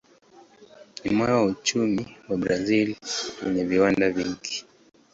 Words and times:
Ni 1.03 1.09
moyo 1.15 1.33
wa 1.37 1.45
uchumi 1.45 2.15
wa 2.29 2.37
Brazil 2.37 2.95
wenye 3.45 3.63
viwanda 3.65 4.09
vingi. 4.09 4.65